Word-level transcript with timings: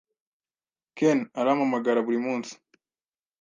Ken 0.97 1.19
arampamagara 1.39 1.99
buri 2.05 2.19
munsi. 2.25 2.53